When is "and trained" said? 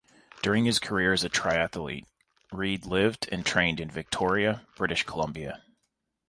3.31-3.79